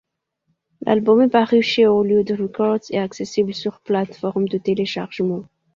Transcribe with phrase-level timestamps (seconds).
[0.83, 5.43] L'album est paru chez Hollywood Records et accessible sur plateforme de téléchargement.